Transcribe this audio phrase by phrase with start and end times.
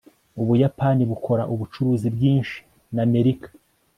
[0.41, 2.57] ubuyapani bukora ubucuruzi bwinshi
[2.93, 3.47] na amerika